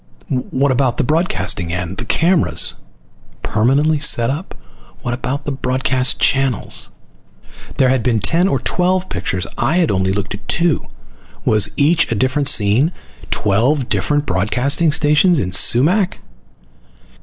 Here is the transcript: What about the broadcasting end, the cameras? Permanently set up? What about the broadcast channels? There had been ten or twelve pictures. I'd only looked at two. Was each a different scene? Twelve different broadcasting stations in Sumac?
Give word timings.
What 0.49 0.71
about 0.71 0.97
the 0.97 1.03
broadcasting 1.03 1.71
end, 1.71 1.97
the 1.97 2.05
cameras? 2.05 2.73
Permanently 3.43 3.99
set 3.99 4.31
up? 4.31 4.55
What 5.03 5.13
about 5.13 5.45
the 5.45 5.51
broadcast 5.51 6.19
channels? 6.19 6.89
There 7.77 7.89
had 7.89 8.01
been 8.01 8.17
ten 8.19 8.47
or 8.47 8.57
twelve 8.57 9.09
pictures. 9.09 9.45
I'd 9.59 9.91
only 9.91 10.11
looked 10.11 10.33
at 10.33 10.47
two. 10.47 10.87
Was 11.45 11.69
each 11.77 12.11
a 12.11 12.15
different 12.15 12.47
scene? 12.47 12.91
Twelve 13.29 13.89
different 13.89 14.25
broadcasting 14.25 14.91
stations 14.91 15.37
in 15.37 15.51
Sumac? 15.51 16.17